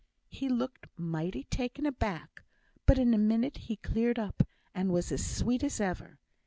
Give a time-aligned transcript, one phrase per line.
[0.29, 2.41] He looked mighty taken aback;
[2.87, 4.41] but in a minute he cleared up,
[4.73, 6.17] and was as sweet as ever.